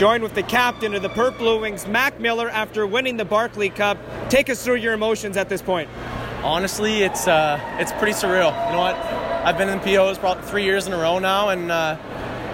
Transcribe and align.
joined 0.00 0.22
with 0.22 0.34
the 0.34 0.42
captain 0.42 0.94
of 0.94 1.02
the 1.02 1.10
Perth 1.10 1.36
Blue 1.36 1.60
Wings, 1.60 1.86
Mac 1.86 2.18
Miller, 2.18 2.48
after 2.48 2.86
winning 2.86 3.18
the 3.18 3.24
Barclay 3.26 3.68
Cup. 3.68 3.98
Take 4.30 4.48
us 4.48 4.64
through 4.64 4.76
your 4.76 4.94
emotions 4.94 5.36
at 5.36 5.50
this 5.50 5.60
point. 5.60 5.90
Honestly, 6.42 7.02
it's 7.02 7.28
uh, 7.28 7.60
it's 7.78 7.92
pretty 7.92 8.14
surreal. 8.14 8.50
You 8.68 8.72
know 8.72 8.80
what? 8.80 8.96
I've 8.96 9.58
been 9.58 9.68
in 9.68 9.78
POs 9.80 10.16
probably 10.16 10.42
three 10.44 10.64
years 10.64 10.86
in 10.86 10.94
a 10.94 10.96
row 10.96 11.18
now, 11.18 11.50
and 11.50 11.70
uh, 11.70 11.98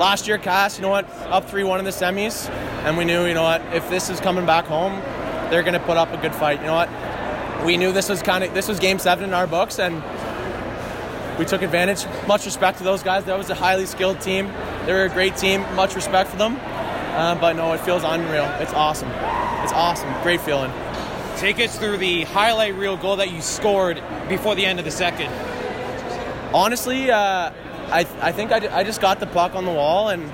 last 0.01 0.26
year, 0.26 0.38
Cass, 0.38 0.76
you 0.76 0.82
know 0.82 0.88
what? 0.88 1.08
Up 1.28 1.48
three-one 1.48 1.78
in 1.78 1.85
the 1.85 1.92
semis, 1.92 2.51
and 2.85 2.98
we 2.98 3.04
knew, 3.04 3.26
you 3.26 3.35
know 3.35 3.44
what? 3.44 3.63
If 3.72 3.88
this 3.90 4.10
is 4.10 4.19
coming 4.19 4.44
back 4.44 4.65
home, 4.65 5.01
they're 5.49 5.63
going 5.63 5.74
to 5.74 5.87
put 5.87 5.97
up 5.97 6.13
a 6.13 6.17
good 6.17 6.35
fight. 6.35 6.58
You 6.58 6.67
know 6.67 6.74
what? 6.74 7.65
We 7.65 7.76
knew 7.76 7.92
this 7.92 8.08
was 8.08 8.22
kind 8.22 8.42
of 8.42 8.53
this 8.54 8.67
was 8.67 8.81
Game 8.81 8.99
Seven 8.99 9.22
in 9.22 9.33
our 9.33 9.47
books, 9.47 9.78
and 9.78 10.03
we 11.38 11.44
took 11.44 11.63
advantage. 11.63 12.06
Much 12.26 12.44
respect 12.44 12.78
to 12.78 12.85
those 12.85 13.04
guys. 13.04 13.22
That 13.26 13.38
was 13.38 13.51
a 13.51 13.54
highly 13.54 13.87
skilled 13.87 14.21
team. 14.21 14.49
They 14.85 14.92
were 14.92 15.04
a 15.04 15.08
great 15.08 15.37
team. 15.37 15.60
Much 15.76 15.94
respect 15.94 16.28
for 16.28 16.38
them. 16.38 16.59
Uh, 17.16 17.34
but 17.34 17.56
no, 17.56 17.73
it 17.73 17.80
feels 17.80 18.05
unreal. 18.05 18.45
It's 18.61 18.75
awesome. 18.75 19.09
It's 19.65 19.73
awesome. 19.73 20.12
Great 20.23 20.41
feeling. 20.43 20.70
Take 21.39 21.59
us 21.61 21.79
through 21.79 21.97
the 21.97 22.25
highlight 22.25 22.75
reel 22.75 22.98
goal 22.98 23.16
that 23.16 23.33
you 23.33 23.41
scored 23.41 24.02
before 24.29 24.55
the 24.55 24.66
end 24.66 24.79
of 24.79 24.84
the 24.84 24.91
second. 24.91 25.33
Honestly, 26.55 27.11
uh, 27.11 27.16
I, 27.89 28.06
I 28.20 28.33
think 28.33 28.52
I, 28.52 28.80
I 28.80 28.84
just 28.84 29.01
got 29.01 29.19
the 29.19 29.27
puck 29.27 29.55
on 29.55 29.65
the 29.65 29.73
wall 29.73 30.11
and 30.11 30.25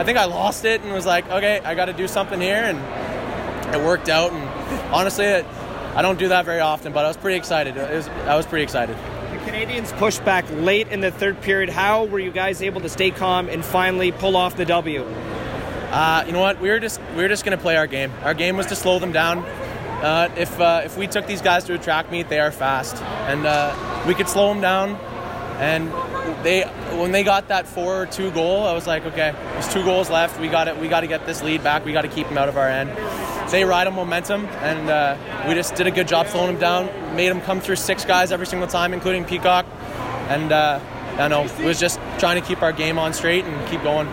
I 0.00 0.04
think 0.04 0.16
I 0.16 0.26
lost 0.26 0.64
it 0.64 0.82
and 0.82 0.92
was 0.92 1.04
like, 1.04 1.28
okay, 1.30 1.60
I 1.64 1.74
got 1.74 1.86
to 1.86 1.92
do 1.92 2.06
something 2.06 2.40
here. 2.40 2.62
And 2.62 3.74
it 3.74 3.84
worked 3.84 4.08
out. 4.08 4.32
And 4.32 4.94
honestly, 4.94 5.24
it, 5.24 5.44
I 5.96 6.02
don't 6.02 6.18
do 6.18 6.28
that 6.28 6.44
very 6.44 6.60
often, 6.60 6.92
but 6.92 7.04
I 7.04 7.08
was 7.08 7.16
pretty 7.16 7.38
excited. 7.38 7.74
Was, 7.74 8.06
I 8.08 8.36
was 8.36 8.46
pretty 8.46 8.62
excited. 8.62 8.96
The 9.32 9.38
Canadians 9.44 9.90
pushed 9.92 10.24
back 10.24 10.44
late 10.50 10.88
in 10.88 11.00
the 11.00 11.10
third 11.10 11.40
period. 11.40 11.70
How 11.70 12.04
were 12.04 12.20
you 12.20 12.30
guys 12.30 12.62
able 12.62 12.80
to 12.82 12.88
stay 12.88 13.10
calm 13.10 13.48
and 13.48 13.64
finally 13.64 14.12
pull 14.12 14.36
off 14.36 14.56
the 14.56 14.64
W? 14.64 15.04
Uh, 15.94 16.24
you 16.26 16.32
know 16.32 16.40
what? 16.40 16.60
We 16.60 16.70
were 16.70 16.80
just 16.80 17.00
we 17.14 17.22
were 17.22 17.28
just 17.28 17.44
going 17.44 17.56
to 17.56 17.62
play 17.62 17.76
our 17.76 17.86
game. 17.86 18.10
Our 18.24 18.34
game 18.34 18.56
was 18.56 18.66
to 18.66 18.74
slow 18.74 18.98
them 18.98 19.12
down. 19.12 19.38
Uh, 19.38 20.28
if 20.36 20.60
uh, 20.60 20.82
if 20.84 20.98
we 20.98 21.06
took 21.06 21.28
these 21.28 21.40
guys 21.40 21.62
to 21.64 21.74
a 21.74 21.78
track 21.78 22.10
meet, 22.10 22.28
they 22.28 22.40
are 22.40 22.50
fast, 22.50 22.96
and 23.28 23.46
uh, 23.46 24.04
we 24.04 24.12
could 24.12 24.28
slow 24.28 24.48
them 24.48 24.60
down. 24.60 24.96
And 25.60 25.86
they 26.44 26.62
when 26.98 27.12
they 27.12 27.22
got 27.22 27.46
that 27.46 27.68
four 27.68 28.02
or 28.02 28.06
two 28.06 28.32
goal, 28.32 28.64
I 28.64 28.72
was 28.72 28.88
like, 28.88 29.06
okay, 29.06 29.36
there's 29.52 29.72
two 29.72 29.84
goals 29.84 30.10
left. 30.10 30.40
We 30.40 30.48
got 30.48 30.66
it. 30.66 30.76
We 30.78 30.88
got 30.88 31.02
to 31.02 31.06
get 31.06 31.26
this 31.26 31.44
lead 31.44 31.62
back. 31.62 31.84
We 31.84 31.92
got 31.92 32.02
to 32.02 32.08
keep 32.08 32.26
them 32.26 32.38
out 32.38 32.48
of 32.48 32.56
our 32.56 32.68
end. 32.68 32.90
They 33.52 33.64
ride 33.64 33.86
on 33.86 33.94
momentum, 33.94 34.46
and 34.46 34.90
uh, 34.90 35.16
we 35.46 35.54
just 35.54 35.76
did 35.76 35.86
a 35.86 35.92
good 35.92 36.08
job 36.08 36.26
slowing 36.26 36.58
them 36.58 36.60
down. 36.60 37.14
Made 37.14 37.28
them 37.28 37.40
come 37.40 37.60
through 37.60 37.76
six 37.76 38.04
guys 38.04 38.32
every 38.32 38.48
single 38.48 38.66
time, 38.66 38.94
including 38.94 39.24
Peacock. 39.24 39.64
And 40.28 40.50
uh, 40.50 40.80
I 41.18 41.28
know 41.28 41.44
it 41.44 41.64
was 41.64 41.78
just 41.78 42.00
trying 42.18 42.42
to 42.42 42.44
keep 42.44 42.62
our 42.62 42.72
game 42.72 42.98
on 42.98 43.12
straight 43.12 43.44
and 43.44 43.68
keep 43.68 43.84
going. 43.84 44.08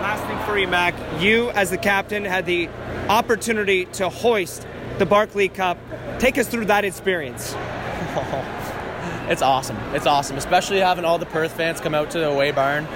Last 0.00 0.24
thing 0.26 0.38
for 0.46 0.58
you, 0.58 0.68
Mac. 0.68 0.94
You, 1.22 1.50
as 1.50 1.70
the 1.70 1.78
captain, 1.78 2.24
had 2.24 2.44
the 2.44 2.68
opportunity 3.08 3.86
to 3.86 4.10
hoist 4.10 4.66
the 4.98 5.06
Barclay 5.06 5.48
Cup. 5.48 5.78
Take 6.18 6.36
us 6.36 6.46
through 6.46 6.66
that 6.66 6.84
experience. 6.84 7.54
it's 9.30 9.40
awesome. 9.40 9.76
It's 9.94 10.06
awesome, 10.06 10.36
especially 10.36 10.80
having 10.80 11.06
all 11.06 11.16
the 11.16 11.24
Perth 11.26 11.52
fans 11.52 11.80
come 11.80 11.94
out 11.94 12.10
to 12.10 12.18
the 12.18 12.28
away 12.28 12.50
barn 12.50 12.86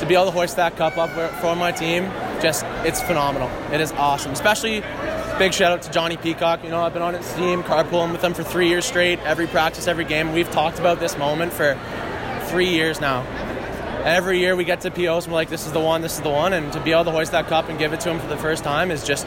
to 0.00 0.06
be 0.06 0.14
able 0.14 0.24
to 0.24 0.30
hoist 0.32 0.56
that 0.56 0.76
cup 0.76 0.98
up 0.98 1.10
for 1.40 1.54
my 1.54 1.70
team. 1.70 2.06
Just 2.42 2.64
it's 2.84 3.00
phenomenal. 3.00 3.48
It 3.72 3.80
is 3.80 3.92
awesome, 3.92 4.32
especially. 4.32 4.82
Big 5.38 5.54
shout 5.54 5.70
out 5.70 5.82
to 5.82 5.92
Johnny 5.92 6.16
Peacock. 6.16 6.64
You 6.64 6.70
know, 6.70 6.82
I've 6.82 6.92
been 6.92 7.02
on 7.02 7.14
his 7.14 7.32
team, 7.34 7.62
carpooling 7.62 8.10
with 8.10 8.22
him 8.22 8.34
for 8.34 8.42
three 8.42 8.68
years 8.68 8.84
straight, 8.84 9.20
every 9.20 9.46
practice, 9.46 9.86
every 9.86 10.04
game. 10.04 10.32
We've 10.32 10.50
talked 10.50 10.80
about 10.80 10.98
this 10.98 11.16
moment 11.16 11.52
for 11.52 11.78
three 12.48 12.68
years 12.68 13.00
now 13.00 13.24
every 14.04 14.40
year 14.40 14.56
we 14.56 14.64
get 14.64 14.80
to 14.80 14.90
POs 14.90 15.24
and 15.24 15.32
we're 15.32 15.38
like, 15.38 15.48
this 15.48 15.66
is 15.66 15.72
the 15.72 15.80
one, 15.80 16.02
this 16.02 16.14
is 16.14 16.20
the 16.22 16.30
one. 16.30 16.52
And 16.52 16.72
to 16.72 16.80
be 16.80 16.92
able 16.92 17.04
to 17.04 17.10
hoist 17.10 17.32
that 17.32 17.46
cup 17.46 17.68
and 17.68 17.78
give 17.78 17.92
it 17.92 18.00
to 18.00 18.10
him 18.10 18.18
for 18.18 18.26
the 18.26 18.36
first 18.36 18.64
time 18.64 18.90
is 18.90 19.04
just 19.04 19.26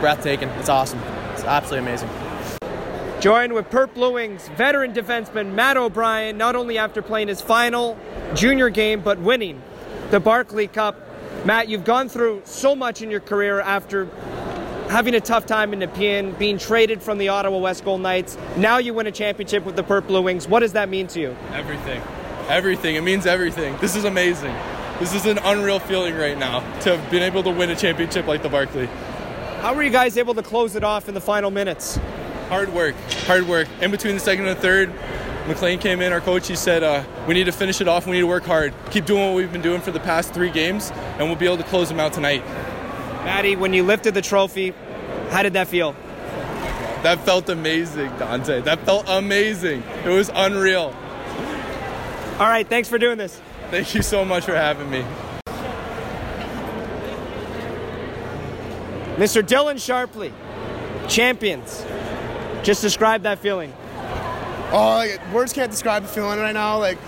breathtaking. 0.00 0.48
It's 0.50 0.68
awesome. 0.68 1.00
It's 1.32 1.44
absolutely 1.44 1.90
amazing. 1.90 2.10
Joined 3.20 3.54
with 3.54 3.70
Perth 3.70 3.94
Blue 3.94 4.12
Wings 4.12 4.48
veteran 4.56 4.92
defenseman 4.92 5.54
Matt 5.54 5.76
O'Brien, 5.76 6.36
not 6.36 6.56
only 6.56 6.78
after 6.78 7.02
playing 7.02 7.28
his 7.28 7.40
final 7.40 7.98
junior 8.34 8.68
game, 8.68 9.00
but 9.00 9.18
winning 9.18 9.62
the 10.10 10.20
Barclay 10.20 10.66
Cup. 10.66 10.96
Matt, 11.44 11.68
you've 11.68 11.84
gone 11.84 12.08
through 12.08 12.42
so 12.44 12.74
much 12.76 13.02
in 13.02 13.10
your 13.10 13.20
career 13.20 13.60
after 13.60 14.06
having 14.88 15.14
a 15.14 15.20
tough 15.20 15.46
time 15.46 15.72
in 15.72 15.78
Nepean, 15.78 16.32
being 16.38 16.58
traded 16.58 17.02
from 17.02 17.18
the 17.18 17.28
Ottawa 17.28 17.58
West 17.58 17.84
Gold 17.84 18.02
Knights. 18.02 18.36
Now 18.56 18.78
you 18.78 18.94
win 18.94 19.06
a 19.06 19.12
championship 19.12 19.64
with 19.64 19.76
the 19.76 19.82
Perth 19.82 20.06
Blue 20.06 20.22
Wings. 20.22 20.46
What 20.46 20.60
does 20.60 20.74
that 20.74 20.88
mean 20.88 21.06
to 21.08 21.20
you? 21.20 21.36
Everything 21.52 22.02
everything. 22.48 22.96
It 22.96 23.02
means 23.02 23.26
everything. 23.26 23.76
This 23.78 23.96
is 23.96 24.04
amazing. 24.04 24.54
This 25.00 25.14
is 25.14 25.26
an 25.26 25.38
unreal 25.38 25.78
feeling 25.80 26.14
right 26.14 26.38
now 26.38 26.60
to 26.80 26.96
have 26.96 27.10
been 27.10 27.22
able 27.22 27.42
to 27.42 27.50
win 27.50 27.70
a 27.70 27.76
championship 27.76 28.26
like 28.26 28.42
the 28.42 28.48
Barclay. 28.48 28.86
How 29.60 29.74
were 29.74 29.82
you 29.82 29.90
guys 29.90 30.16
able 30.16 30.34
to 30.34 30.42
close 30.42 30.76
it 30.76 30.84
off 30.84 31.08
in 31.08 31.14
the 31.14 31.20
final 31.20 31.50
minutes? 31.50 31.98
Hard 32.48 32.72
work, 32.72 32.94
hard 33.26 33.48
work. 33.48 33.66
In 33.80 33.90
between 33.90 34.14
the 34.14 34.20
second 34.20 34.46
and 34.46 34.56
the 34.56 34.60
third, 34.60 34.92
McLean 35.48 35.78
came 35.78 36.00
in, 36.00 36.12
our 36.12 36.20
coach, 36.20 36.46
he 36.46 36.54
said, 36.54 36.82
uh, 36.82 37.04
we 37.26 37.34
need 37.34 37.44
to 37.44 37.52
finish 37.52 37.80
it 37.80 37.88
off, 37.88 38.06
we 38.06 38.12
need 38.12 38.20
to 38.20 38.26
work 38.26 38.44
hard. 38.44 38.72
Keep 38.90 39.06
doing 39.06 39.26
what 39.26 39.34
we've 39.34 39.52
been 39.52 39.62
doing 39.62 39.80
for 39.80 39.90
the 39.90 40.00
past 40.00 40.32
three 40.32 40.50
games, 40.50 40.90
and 41.18 41.26
we'll 41.26 41.36
be 41.36 41.46
able 41.46 41.56
to 41.56 41.64
close 41.64 41.88
them 41.88 41.98
out 41.98 42.12
tonight. 42.12 42.44
Maddie, 43.24 43.56
when 43.56 43.72
you 43.72 43.82
lifted 43.82 44.14
the 44.14 44.22
trophy, 44.22 44.74
how 45.30 45.42
did 45.42 45.54
that 45.54 45.68
feel? 45.68 45.92
That 47.02 47.20
felt 47.24 47.48
amazing, 47.48 48.08
Dante. 48.18 48.62
That 48.62 48.80
felt 48.80 49.04
amazing. 49.08 49.82
It 50.04 50.08
was 50.08 50.30
unreal. 50.34 50.94
All 52.38 52.48
right, 52.48 52.68
thanks 52.68 52.88
for 52.88 52.98
doing 52.98 53.16
this. 53.16 53.40
Thank 53.70 53.94
you 53.94 54.02
so 54.02 54.24
much 54.24 54.44
for 54.44 54.56
having 54.56 54.90
me. 54.90 55.04
Mr. 59.14 59.40
Dylan 59.40 59.76
Sharpley, 59.76 60.32
champions. 61.08 61.86
Just 62.64 62.82
describe 62.82 63.22
that 63.22 63.38
feeling. 63.38 63.72
Oh, 64.72 64.96
like, 64.96 65.20
words 65.32 65.52
can't 65.52 65.70
describe 65.70 66.02
the 66.02 66.08
feeling 66.08 66.40
right 66.40 66.52
now. 66.54 66.76
Like, 66.78 66.98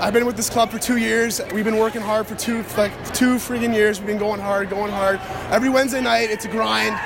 I've 0.00 0.12
been 0.12 0.26
with 0.26 0.36
this 0.36 0.50
club 0.50 0.70
for 0.70 0.80
two 0.80 0.96
years. 0.96 1.40
We've 1.52 1.64
been 1.64 1.78
working 1.78 2.00
hard 2.00 2.26
for 2.26 2.34
two, 2.34 2.64
like 2.76 2.92
two 3.14 3.36
freaking 3.36 3.72
years. 3.72 4.00
We've 4.00 4.08
been 4.08 4.18
going 4.18 4.40
hard, 4.40 4.68
going 4.68 4.90
hard. 4.90 5.20
Every 5.52 5.68
Wednesday 5.68 6.00
night, 6.00 6.30
it's 6.30 6.44
a 6.44 6.48
grind. 6.48 6.96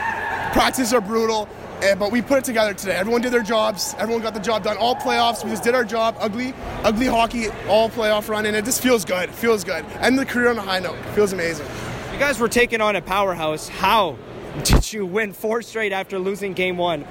Practices 0.54 0.94
are 0.94 1.02
brutal. 1.02 1.46
And, 1.82 1.98
but 1.98 2.12
we 2.12 2.20
put 2.20 2.38
it 2.38 2.44
together 2.44 2.74
today. 2.74 2.94
Everyone 2.94 3.22
did 3.22 3.32
their 3.32 3.42
jobs. 3.42 3.94
Everyone 3.98 4.22
got 4.22 4.34
the 4.34 4.40
job 4.40 4.64
done. 4.64 4.76
All 4.76 4.94
playoffs. 4.94 5.42
We 5.44 5.50
just 5.50 5.62
did 5.62 5.74
our 5.74 5.84
job. 5.84 6.16
Ugly, 6.20 6.52
ugly 6.84 7.06
hockey. 7.06 7.48
All 7.68 7.88
playoff 7.88 8.28
run, 8.28 8.44
and 8.46 8.54
it 8.54 8.64
just 8.64 8.82
feels 8.82 9.04
good. 9.04 9.30
Feels 9.30 9.64
good. 9.64 9.84
End 10.00 10.18
the 10.18 10.26
career 10.26 10.50
on 10.50 10.58
a 10.58 10.62
high 10.62 10.78
note. 10.78 10.98
Feels 11.14 11.32
amazing. 11.32 11.66
You 12.12 12.18
guys 12.18 12.38
were 12.38 12.48
taking 12.48 12.80
on 12.80 12.96
a 12.96 13.02
powerhouse. 13.02 13.68
How 13.68 14.18
did 14.62 14.92
you 14.92 15.06
win 15.06 15.32
four 15.32 15.62
straight 15.62 15.92
after 15.92 16.18
losing 16.18 16.52
game 16.52 16.76
one? 16.76 17.06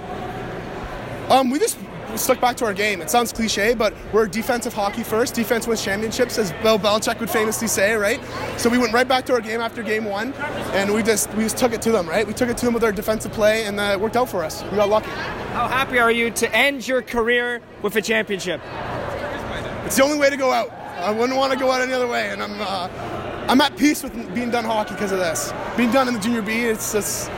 Um, 1.30 1.50
we 1.50 1.58
just 1.58 1.78
stuck 2.18 2.42
back 2.42 2.58
to 2.58 2.66
our 2.66 2.74
game. 2.74 3.02
It 3.02 3.10
sounds 3.10 3.32
cliche, 3.32 3.74
but 3.74 3.94
we're 4.14 4.28
defensive 4.28 4.74
hockey 4.74 5.04
first. 5.04 5.36
Defense 5.36 5.68
wins 5.68 5.84
championships, 5.84 6.38
as 6.38 6.52
Bill 6.64 6.80
Belichick 6.80 7.20
would 7.20 7.30
famously 7.30 7.68
say, 7.68 7.94
right? 7.94 8.20
So 8.58 8.70
we 8.70 8.78
went 8.78 8.94
right 8.94 9.08
back 9.08 9.26
to 9.28 9.34
our 9.34 9.42
game 9.42 9.62
after 9.62 9.84
game 9.84 10.06
one, 10.06 10.34
and 10.74 10.94
we 10.94 11.04
just 11.04 11.34
we 11.34 11.44
just 11.44 11.58
took 11.58 11.74
it 11.74 11.82
to 11.84 11.92
them, 11.92 12.08
right? 12.08 12.26
We 12.26 12.34
took 12.34 12.50
it 12.50 12.58
to 12.58 12.66
them 12.66 12.74
with 12.74 12.84
our 12.84 12.92
defensive 12.92 13.32
play, 13.32 13.66
and 13.66 13.80
uh, 13.80 13.92
it 13.94 14.00
worked 14.00 14.16
out 14.16 14.30
for 14.30 14.44
us. 14.44 14.64
We 14.64 14.78
got 14.78 14.90
lucky. 14.90 15.10
How 15.10 15.68
happy 15.68 16.00
are 16.00 16.12
you 16.12 16.32
to 16.32 16.56
end 16.56 16.88
your 16.88 17.02
career 17.02 17.62
with 17.82 17.96
a 17.96 18.02
championship? 18.02 18.62
It's 19.86 19.98
the 19.98 20.04
only 20.04 20.20
way 20.20 20.30
to 20.30 20.38
go 20.38 20.52
out. 20.52 20.72
I 20.72 21.12
wouldn't 21.12 21.38
want 21.38 21.54
to 21.54 21.60
go 21.60 21.72
out 21.72 21.82
any 21.82 21.94
other 21.94 22.08
way, 22.08 22.30
and 22.30 22.44
I'm 22.44 22.62
uh, 22.62 22.90
I'm 23.48 23.62
at 23.62 23.76
peace 23.78 24.04
with 24.04 24.14
being 24.36 24.52
done 24.52 24.64
hockey 24.64 24.94
because 24.94 25.12
of 25.12 25.20
this. 25.20 25.54
Being 25.76 25.92
done 25.92 26.08
in 26.08 26.14
the 26.14 26.20
junior 26.20 26.42
B, 26.42 26.66
it's 26.66 26.92
just 26.92 27.32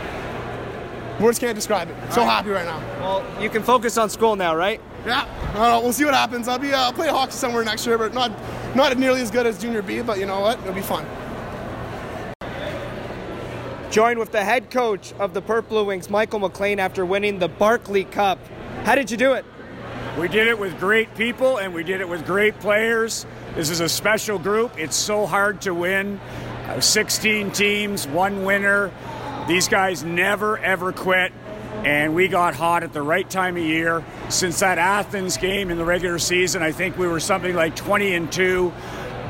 Words 1.22 1.38
can't 1.38 1.56
describe 1.56 1.90
it. 1.90 1.96
So 2.12 2.24
happy 2.24 2.50
right 2.50 2.66
now. 2.66 2.80
Well, 3.00 3.44
you 3.44 3.50
can 3.50 3.62
focus 3.62 3.98
on 3.98 4.10
school 4.10 4.36
now, 4.36 4.56
right? 4.56 4.82
Yeah. 5.06 5.22
Uh, 5.54 5.80
we'll 5.82 5.94
see 5.94 6.06
what 6.06 6.16
happens. 6.16 6.48
I'll 6.48 6.58
be 6.58 6.74
uh, 6.74 6.80
I'll 6.80 6.94
play 6.94 7.08
hockey 7.08 7.34
somewhere 7.34 7.64
next 7.64 7.86
year, 7.86 7.98
but 7.98 8.14
not 8.14 8.32
not 8.76 8.98
nearly 8.98 9.22
as 9.22 9.30
good 9.30 9.46
as 9.46 9.62
junior 9.62 9.82
B. 9.82 10.02
But 10.02 10.20
you 10.20 10.26
know 10.26 10.40
what? 10.40 10.60
It'll 10.60 10.74
be 10.74 10.82
fun. 10.82 11.06
Joined 13.92 14.20
with 14.20 14.32
the 14.32 14.44
head 14.44 14.72
coach 14.72 15.14
of 15.20 15.34
the 15.34 15.42
Perth 15.42 15.68
Blue 15.68 15.84
Wings, 15.84 16.10
Michael 16.10 16.40
McLean, 16.40 16.80
after 16.80 17.06
winning 17.06 17.40
the 17.40 17.50
Barclay 17.50 18.06
Cup. 18.06 18.40
How 18.84 18.96
did 18.96 19.12
you 19.12 19.18
do 19.18 19.34
it? 19.34 19.46
We 20.18 20.28
did 20.28 20.48
it 20.48 20.58
with 20.58 20.80
great 20.80 21.14
people 21.16 21.58
and 21.58 21.74
we 21.74 21.84
did 21.84 22.02
it 22.02 22.08
with 22.08 22.26
great 22.26 22.58
players. 22.60 23.26
This 23.56 23.70
is 23.70 23.82
a 23.82 23.90
special 23.90 24.40
group. 24.40 24.78
It's 24.78 24.96
so 24.96 25.26
hard 25.26 25.62
to 25.62 25.74
win. 25.74 26.20
Uh, 26.68 26.80
16 26.80 27.52
teams, 27.52 28.08
one 28.08 28.46
winner. 28.46 28.92
These 29.52 29.68
guys 29.68 30.02
never 30.02 30.58
ever 30.60 30.94
quit, 30.94 31.34
and 31.84 32.16
we 32.16 32.30
got 32.30 32.56
hot 32.56 32.84
at 32.84 32.94
the 32.94 33.02
right 33.02 33.30
time 33.30 33.58
of 33.58 33.64
year. 33.64 34.02
Since 34.30 34.62
that 34.62 34.78
Athens 34.78 35.36
game 35.36 35.70
in 35.70 35.78
the 35.78 35.84
regular 35.84 36.20
season, 36.20 36.64
I 36.64 36.72
think 36.72 36.98
we 36.98 37.06
were 37.06 37.20
something 37.20 37.54
like 37.54 37.76
20 37.76 38.16
and 38.16 38.32
2. 38.32 38.72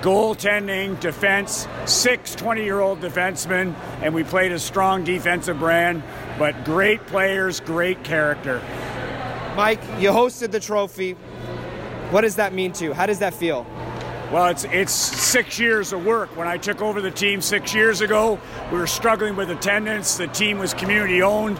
Goaltending, 0.01 0.99
defense, 0.99 1.67
six 1.85 2.35
20 2.35 2.63
year 2.63 2.79
old 2.79 3.01
defensemen, 3.01 3.73
and 4.03 4.13
we 4.13 4.23
played 4.23 4.51
a 4.51 4.59
strong 4.59 5.03
defensive 5.03 5.57
brand, 5.57 6.03
but 6.37 6.65
great 6.65 7.03
players, 7.07 7.59
great 7.59 8.03
character. 8.03 8.61
Mike, 9.55 9.81
you 9.97 10.11
hosted 10.11 10.51
the 10.51 10.59
trophy. 10.59 11.13
What 12.11 12.21
does 12.21 12.35
that 12.35 12.53
mean 12.53 12.73
to 12.73 12.83
you? 12.83 12.93
How 12.93 13.07
does 13.07 13.17
that 13.19 13.33
feel? 13.33 13.65
Well, 14.31 14.47
it's 14.47 14.63
it's 14.63 14.93
six 14.93 15.59
years 15.59 15.91
of 15.91 16.05
work. 16.05 16.37
When 16.37 16.47
I 16.47 16.55
took 16.55 16.81
over 16.81 17.01
the 17.01 17.11
team 17.11 17.41
six 17.41 17.73
years 17.73 17.99
ago, 17.99 18.39
we 18.71 18.77
were 18.77 18.87
struggling 18.87 19.35
with 19.35 19.49
attendance. 19.49 20.15
The 20.15 20.27
team 20.27 20.57
was 20.57 20.73
community 20.73 21.21
owned. 21.21 21.59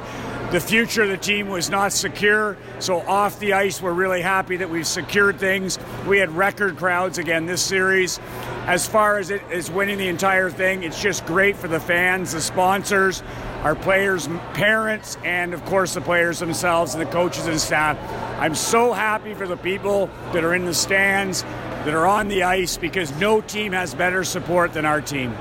The 0.52 0.62
future 0.62 1.04
of 1.04 1.10
the 1.10 1.18
team 1.18 1.50
was 1.50 1.70
not 1.70 1.92
secure. 1.92 2.58
So 2.80 3.02
off 3.02 3.40
the 3.40 3.52
ice, 3.52 3.82
we're 3.82 3.92
really 3.92 4.22
happy 4.22 4.56
that 4.56 4.70
we've 4.70 4.88
secured 4.88 5.38
things. 5.38 5.80
We 6.08 6.18
had 6.18 6.32
record 6.32 6.78
crowds 6.78 7.18
again 7.18 7.46
this 7.46 7.62
series. 7.62 8.22
As 8.68 8.88
far 8.88 9.18
as 9.18 9.32
it 9.32 9.42
is 9.52 9.70
winning 9.70 9.98
the 9.98 10.08
entire 10.08 10.50
thing, 10.50 10.84
it's 10.84 11.02
just 11.02 11.26
great 11.26 11.58
for 11.58 11.68
the 11.68 11.80
fans, 11.80 12.32
the 12.32 12.40
sponsors, 12.40 13.22
our 13.64 13.76
players' 13.76 14.30
parents, 14.54 15.18
and 15.26 15.54
of 15.54 15.64
course 15.66 15.94
the 15.94 16.02
players 16.02 16.40
themselves 16.40 16.96
and 16.96 17.06
the 17.06 17.12
coaches 17.12 17.48
and 17.48 17.60
staff. 17.60 17.98
I'm 18.40 18.56
so 18.56 18.94
happy 18.94 19.34
for 19.34 19.46
the 19.46 19.58
people 19.58 20.10
that 20.32 20.46
are 20.46 20.54
in 20.54 20.66
the 20.66 20.74
stands, 20.74 21.44
that 21.86 21.94
are 21.94 22.06
on 22.06 22.28
the 22.28 22.44
ice, 22.44 22.78
because 22.78 23.12
no 23.20 23.42
team 23.42 23.72
has 23.72 23.94
better 23.94 24.24
support 24.24 24.74
than 24.74 24.86
our 24.86 25.02
team. 25.02 25.36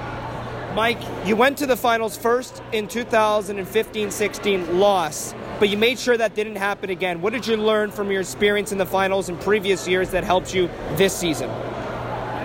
Mike, 0.74 1.00
you 1.26 1.34
went 1.34 1.58
to 1.58 1.66
the 1.66 1.76
finals 1.76 2.16
first 2.16 2.62
in 2.72 2.86
2015 2.86 4.10
16, 4.10 4.78
loss, 4.78 5.34
but 5.58 5.68
you 5.68 5.76
made 5.76 5.98
sure 5.98 6.16
that 6.16 6.34
didn't 6.34 6.56
happen 6.56 6.90
again. 6.90 7.20
What 7.20 7.32
did 7.32 7.46
you 7.46 7.56
learn 7.56 7.90
from 7.90 8.10
your 8.10 8.20
experience 8.20 8.70
in 8.70 8.78
the 8.78 8.86
finals 8.86 9.28
in 9.28 9.36
previous 9.38 9.88
years 9.88 10.10
that 10.10 10.22
helped 10.22 10.54
you 10.54 10.70
this 10.96 11.14
season? 11.16 11.50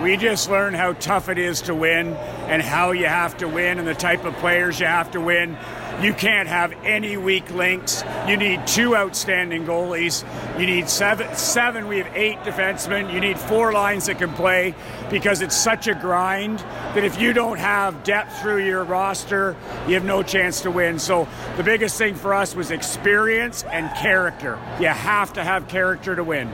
We 0.02 0.18
just 0.18 0.50
learned 0.50 0.76
how 0.76 0.92
tough 0.92 1.30
it 1.30 1.38
is 1.38 1.62
to 1.62 1.74
win 1.74 2.14
and 2.48 2.60
how 2.60 2.92
you 2.92 3.06
have 3.06 3.38
to 3.38 3.48
win 3.48 3.78
and 3.78 3.88
the 3.88 3.94
type 3.94 4.24
of 4.24 4.34
players 4.36 4.78
you 4.78 4.86
have 4.86 5.10
to 5.12 5.20
win. 5.20 5.56
You 6.02 6.12
can't 6.12 6.46
have 6.46 6.72
any 6.84 7.16
weak 7.16 7.50
links. 7.50 8.04
You 8.28 8.36
need 8.36 8.66
two 8.66 8.94
outstanding 8.94 9.64
goalies. 9.64 10.22
You 10.60 10.66
need 10.66 10.90
seven. 10.90 11.34
Seven. 11.34 11.88
We 11.88 11.98
have 11.98 12.14
eight 12.14 12.36
defensemen. 12.40 13.10
You 13.10 13.20
need 13.20 13.38
four 13.38 13.72
lines 13.72 14.04
that 14.06 14.18
can 14.18 14.34
play 14.34 14.74
because 15.08 15.40
it's 15.40 15.56
such 15.56 15.88
a 15.88 15.94
grind 15.94 16.58
that 16.58 17.02
if 17.02 17.18
you 17.18 17.32
don't 17.32 17.58
have 17.58 18.04
depth 18.04 18.42
through 18.42 18.66
your 18.66 18.84
roster, 18.84 19.56
you 19.88 19.94
have 19.94 20.04
no 20.04 20.22
chance 20.22 20.60
to 20.60 20.70
win. 20.70 20.98
So 20.98 21.26
the 21.56 21.62
biggest 21.62 21.96
thing 21.96 22.14
for 22.14 22.34
us 22.34 22.54
was 22.54 22.70
experience 22.70 23.64
and 23.64 23.88
character. 23.96 24.58
You 24.78 24.88
have 24.88 25.32
to 25.32 25.42
have 25.42 25.68
character 25.68 26.14
to 26.14 26.22
win. 26.22 26.52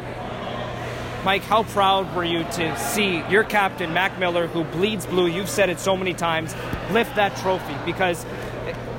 Mike, 1.24 1.42
how 1.42 1.62
proud 1.62 2.12
were 2.16 2.24
you 2.24 2.42
to 2.42 2.76
see 2.76 3.22
your 3.28 3.44
captain, 3.44 3.94
Mac 3.94 4.18
Miller, 4.18 4.48
who 4.48 4.64
bleeds 4.64 5.06
blue, 5.06 5.26
you've 5.26 5.48
said 5.48 5.70
it 5.70 5.78
so 5.78 5.96
many 5.96 6.14
times, 6.14 6.52
lift 6.90 7.14
that 7.14 7.36
trophy? 7.36 7.76
Because 7.86 8.26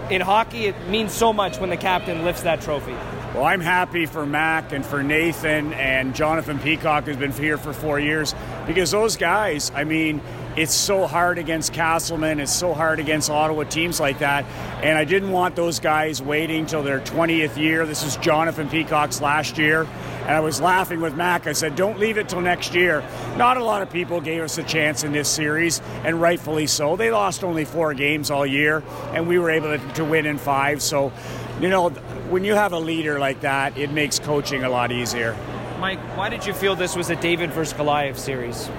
in 0.09 0.21
hockey, 0.21 0.67
it 0.67 0.87
means 0.87 1.11
so 1.11 1.33
much 1.33 1.57
when 1.57 1.69
the 1.69 1.75
captain 1.75 2.23
lifts 2.23 2.43
that 2.43 2.61
trophy. 2.61 2.93
Well, 3.33 3.43
I'm 3.43 3.59
happy 3.59 4.05
for 4.05 4.25
Mac 4.25 4.71
and 4.71 4.85
for 4.85 5.03
Nathan 5.03 5.73
and 5.73 6.15
Jonathan 6.15 6.59
Peacock, 6.59 7.03
who's 7.05 7.17
been 7.17 7.33
here 7.33 7.57
for 7.57 7.73
four 7.73 7.99
years, 7.99 8.33
because 8.67 8.91
those 8.91 9.17
guys, 9.17 9.71
I 9.75 9.83
mean, 9.83 10.21
it's 10.55 10.73
so 10.73 11.07
hard 11.07 11.37
against 11.37 11.73
Casselman, 11.73 12.39
it's 12.39 12.53
so 12.53 12.73
hard 12.73 12.99
against 12.99 13.29
Ottawa 13.29 13.63
teams 13.63 13.99
like 13.99 14.19
that. 14.19 14.45
And 14.83 14.97
I 14.97 15.03
didn't 15.03 15.31
want 15.31 15.55
those 15.55 15.79
guys 15.79 16.21
waiting 16.21 16.65
till 16.65 16.83
their 16.83 16.99
20th 16.99 17.57
year. 17.57 17.85
This 17.85 18.03
is 18.03 18.17
Jonathan 18.17 18.69
Peacock's 18.69 19.19
last 19.19 19.57
year. 19.57 19.87
And 20.21 20.31
I 20.31 20.39
was 20.39 20.61
laughing 20.61 21.01
with 21.01 21.15
Mac. 21.15 21.47
I 21.47 21.53
said, 21.53 21.75
don't 21.75 21.99
leave 21.99 22.17
it 22.17 22.29
till 22.29 22.39
next 22.39 22.73
year. 22.73 23.03
Not 23.35 23.57
a 23.57 23.63
lot 23.63 23.81
of 23.81 23.89
people 23.89 24.21
gave 24.21 24.41
us 24.41 24.57
a 24.57 24.63
chance 24.63 25.03
in 25.03 25.11
this 25.11 25.27
series, 25.27 25.81
and 26.05 26.21
rightfully 26.21 26.67
so. 26.67 26.95
They 26.95 27.11
lost 27.11 27.43
only 27.43 27.65
four 27.65 27.93
games 27.93 28.31
all 28.31 28.45
year, 28.45 28.83
and 29.13 29.27
we 29.27 29.39
were 29.39 29.49
able 29.49 29.77
to, 29.77 30.05
win 30.05 30.25
in 30.25 30.37
five. 30.37 30.81
So, 30.81 31.11
you 31.59 31.69
know, 31.69 31.89
when 32.29 32.43
you 32.43 32.53
have 32.53 32.73
a 32.73 32.79
leader 32.79 33.19
like 33.19 33.41
that, 33.41 33.77
it 33.77 33.91
makes 33.91 34.19
coaching 34.19 34.63
a 34.63 34.69
lot 34.69 34.91
easier. 34.91 35.35
Mike, 35.79 35.99
why 36.17 36.29
did 36.29 36.45
you 36.45 36.53
feel 36.53 36.75
this 36.75 36.95
was 36.95 37.09
a 37.09 37.15
David 37.15 37.51
versus 37.51 37.73
Goliath 37.73 38.19
series? 38.19 38.69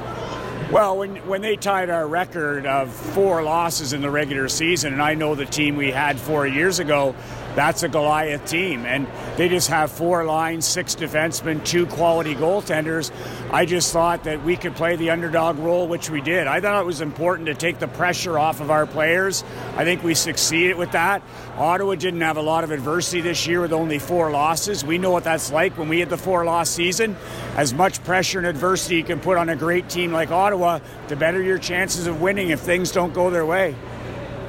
Well, 0.70 0.96
when, 0.98 1.16
when 1.28 1.42
they 1.42 1.56
tied 1.56 1.90
our 1.90 2.06
record 2.08 2.66
of 2.66 2.92
four 2.92 3.42
losses 3.42 3.92
in 3.92 4.00
the 4.00 4.10
regular 4.10 4.48
season, 4.48 4.92
and 4.92 5.02
I 5.02 5.14
know 5.14 5.34
the 5.34 5.44
team 5.44 5.76
we 5.76 5.90
had 5.90 6.18
four 6.18 6.46
years 6.46 6.78
ago, 6.78 7.14
that's 7.54 7.82
a 7.82 7.88
Goliath 7.88 8.44
team. 8.46 8.84
And 8.84 9.06
they 9.36 9.48
just 9.48 9.68
have 9.68 9.90
four 9.90 10.24
lines, 10.24 10.66
six 10.66 10.94
defensemen, 10.94 11.64
two 11.64 11.86
quality 11.86 12.34
goaltenders. 12.34 13.12
I 13.52 13.64
just 13.64 13.92
thought 13.92 14.24
that 14.24 14.42
we 14.42 14.56
could 14.56 14.74
play 14.74 14.96
the 14.96 15.10
underdog 15.10 15.58
role, 15.58 15.86
which 15.86 16.10
we 16.10 16.20
did. 16.20 16.46
I 16.46 16.60
thought 16.60 16.80
it 16.80 16.86
was 16.86 17.00
important 17.00 17.46
to 17.46 17.54
take 17.54 17.78
the 17.78 17.88
pressure 17.88 18.38
off 18.38 18.60
of 18.60 18.70
our 18.70 18.86
players. 18.86 19.44
I 19.76 19.84
think 19.84 20.02
we 20.02 20.14
succeeded 20.14 20.76
with 20.76 20.92
that. 20.92 21.22
Ottawa 21.56 21.94
didn't 21.94 22.20
have 22.20 22.36
a 22.36 22.42
lot 22.42 22.64
of 22.64 22.70
adversity 22.70 23.20
this 23.20 23.46
year 23.46 23.60
with 23.60 23.72
only 23.72 23.98
four 23.98 24.30
losses. 24.30 24.84
We 24.84 24.98
know 24.98 25.10
what 25.10 25.24
that's 25.24 25.52
like 25.52 25.78
when 25.78 25.88
we 25.88 26.00
had 26.00 26.10
the 26.10 26.18
four 26.18 26.44
loss 26.44 26.70
season. 26.70 27.16
As 27.56 27.72
much 27.72 28.02
pressure 28.02 28.38
and 28.38 28.46
adversity 28.46 28.96
you 28.96 29.04
can 29.04 29.20
put 29.20 29.36
on 29.36 29.48
a 29.48 29.56
great 29.56 29.88
team 29.88 30.12
like 30.12 30.30
Ottawa, 30.30 30.80
the 31.08 31.16
better 31.16 31.40
your 31.40 31.58
chances 31.58 32.06
of 32.06 32.20
winning 32.20 32.50
if 32.50 32.60
things 32.60 32.90
don't 32.90 33.14
go 33.14 33.30
their 33.30 33.46
way. 33.46 33.76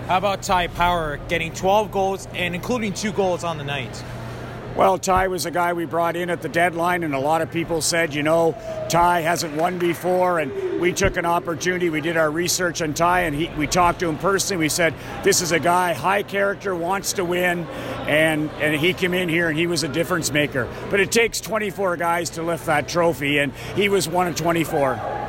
How 0.08 0.20
about 0.20 0.44
Ty 0.44 0.68
Power 0.68 1.18
getting 1.30 1.52
12 1.52 1.92
goals 1.92 2.28
and 2.36 2.54
including 2.54 2.94
two 2.94 3.12
goals 3.12 3.44
on 3.44 3.58
the 3.58 3.64
night? 3.64 4.04
Well, 4.76 5.00
Ty 5.00 5.30
was 5.30 5.48
a 5.48 5.52
guy 5.52 5.74
we 5.74 5.86
brought 5.86 6.16
in 6.16 6.30
at 6.30 6.44
the 6.44 6.50
deadline, 6.50 7.04
and 7.04 7.16
a 7.16 7.20
lot 7.20 7.42
of 7.42 7.50
people 7.50 7.82
said, 7.82 8.14
you 8.14 8.22
know, 8.22 8.56
Ty 8.88 9.22
hasn't 9.22 9.56
won 9.56 9.80
before, 9.80 10.40
and 10.40 10.80
we 10.80 10.94
took 10.94 11.18
an 11.18 11.26
opportunity. 11.26 11.90
We 11.90 12.02
did 12.02 12.18
our 12.18 12.30
research 12.30 12.84
on 12.84 12.94
Ty, 12.94 13.22
and 13.22 13.36
he, 13.36 13.48
we 13.58 13.66
talked 13.66 14.02
to 14.02 14.10
him 14.10 14.20
personally. 14.20 14.66
We 14.66 14.70
said, 14.70 14.94
this 15.24 15.42
is 15.42 15.52
a 15.52 15.60
guy, 15.60 15.94
high 15.94 16.22
character, 16.22 16.76
wants 16.76 17.14
to 17.14 17.26
win, 17.26 17.66
and, 18.06 18.52
and 18.60 18.76
he 18.76 18.94
came 18.94 19.16
in 19.16 19.28
here 19.28 19.50
and 19.50 19.58
he 19.58 19.66
was 19.66 19.84
a 19.84 19.88
difference 19.88 20.32
maker. 20.32 20.68
But 20.92 21.00
it 21.00 21.12
takes 21.12 21.42
24 21.42 21.98
guys 21.98 22.30
to 22.32 22.44
lift 22.44 22.68
that 22.68 22.88
trophy, 22.88 23.40
and 23.40 23.54
he 23.76 23.90
was 23.90 24.08
one 24.08 24.28
of 24.28 24.36
24. 24.36 25.25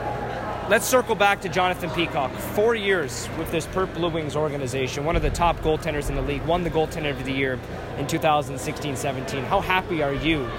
Let's 0.68 0.84
circle 0.84 1.14
back 1.14 1.42
to 1.42 1.48
Jonathan 1.48 1.90
Peacock. 1.90 2.32
Four 2.32 2.74
years 2.74 3.28
with 3.38 3.52
this 3.52 3.66
Perth 3.66 3.94
Blue 3.94 4.08
Wings 4.08 4.34
organization, 4.34 5.04
one 5.04 5.14
of 5.14 5.22
the 5.22 5.30
top 5.30 5.56
goaltenders 5.60 6.08
in 6.08 6.16
the 6.16 6.22
league, 6.22 6.42
won 6.42 6.64
the 6.64 6.70
goaltender 6.70 7.12
of 7.12 7.24
the 7.24 7.30
year 7.30 7.56
in 7.98 8.06
2016-17. 8.08 9.44
How 9.44 9.60
happy 9.60 10.02
are 10.02 10.12
you 10.12 10.50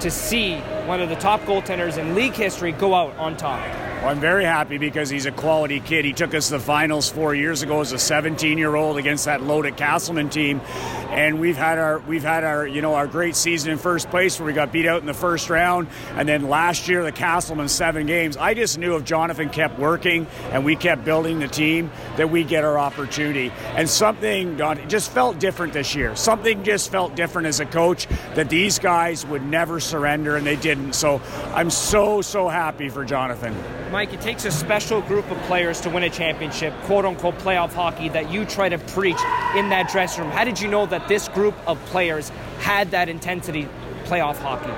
to 0.00 0.10
see 0.10 0.58
one 0.84 1.00
of 1.00 1.08
the 1.08 1.16
top 1.16 1.40
goaltenders 1.44 1.96
in 1.96 2.14
league 2.14 2.34
history 2.34 2.72
go 2.72 2.94
out 2.94 3.16
on 3.16 3.38
top? 3.38 3.62
Well, 4.04 4.12
I'm 4.12 4.20
very 4.20 4.44
happy 4.44 4.76
because 4.76 5.08
he's 5.08 5.24
a 5.24 5.32
quality 5.32 5.80
kid. 5.80 6.04
He 6.04 6.12
took 6.12 6.34
us 6.34 6.48
to 6.48 6.58
the 6.58 6.60
finals 6.60 7.08
four 7.08 7.34
years 7.34 7.62
ago 7.62 7.80
as 7.80 7.92
a 7.92 7.98
17 7.98 8.58
year 8.58 8.74
old 8.74 8.98
against 8.98 9.24
that 9.24 9.40
loaded 9.40 9.78
Casselman 9.78 10.30
team, 10.30 10.60
and 11.08 11.40
we've 11.40 11.56
had 11.56 11.78
our 11.78 12.00
we've 12.00 12.22
had 12.22 12.44
our 12.44 12.66
you 12.66 12.82
know 12.82 12.96
our 12.96 13.06
great 13.06 13.34
season 13.34 13.72
in 13.72 13.78
first 13.78 14.10
place 14.10 14.38
where 14.38 14.46
we 14.46 14.52
got 14.52 14.70
beat 14.70 14.84
out 14.84 15.00
in 15.00 15.06
the 15.06 15.14
first 15.14 15.48
round, 15.48 15.88
and 16.16 16.28
then 16.28 16.50
last 16.50 16.86
year 16.86 17.02
the 17.02 17.12
Casselman 17.12 17.70
seven 17.70 18.06
games. 18.06 18.36
I 18.36 18.52
just 18.52 18.76
knew 18.76 18.94
if 18.96 19.04
Jonathan 19.04 19.48
kept 19.48 19.78
working 19.78 20.26
and 20.50 20.66
we 20.66 20.76
kept 20.76 21.02
building 21.06 21.38
the 21.38 21.48
team 21.48 21.90
that 22.18 22.28
we 22.28 22.44
get 22.44 22.62
our 22.62 22.78
opportunity. 22.78 23.50
And 23.74 23.88
something 23.88 24.58
just 24.86 25.12
felt 25.12 25.38
different 25.38 25.72
this 25.72 25.94
year. 25.94 26.14
Something 26.14 26.62
just 26.62 26.92
felt 26.92 27.16
different 27.16 27.48
as 27.48 27.58
a 27.58 27.64
coach 27.64 28.06
that 28.34 28.50
these 28.50 28.78
guys 28.78 29.24
would 29.24 29.46
never 29.46 29.80
surrender, 29.80 30.36
and 30.36 30.46
they 30.46 30.56
didn't. 30.56 30.92
So 30.92 31.22
I'm 31.54 31.70
so 31.70 32.20
so 32.20 32.50
happy 32.50 32.90
for 32.90 33.02
Jonathan. 33.06 33.56
Mike, 33.94 34.12
it 34.12 34.20
takes 34.20 34.44
a 34.44 34.50
special 34.50 35.00
group 35.02 35.30
of 35.30 35.38
players 35.42 35.80
to 35.82 35.88
win 35.88 36.02
a 36.02 36.10
championship, 36.10 36.74
quote 36.82 37.04
unquote 37.04 37.38
playoff 37.38 37.72
hockey, 37.72 38.08
that 38.08 38.28
you 38.28 38.44
try 38.44 38.68
to 38.68 38.76
preach 38.76 39.20
in 39.54 39.68
that 39.68 39.88
dressing 39.88 40.24
room. 40.24 40.32
How 40.32 40.42
did 40.42 40.60
you 40.60 40.66
know 40.66 40.84
that 40.86 41.06
this 41.06 41.28
group 41.28 41.54
of 41.64 41.78
players 41.84 42.30
had 42.58 42.90
that 42.90 43.08
intensity 43.08 43.68
playoff 44.06 44.34
hockey? 44.38 44.72